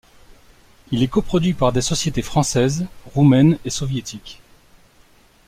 [0.89, 4.41] Il est coproduit par des sociétés françaises, roumaines et soviétique.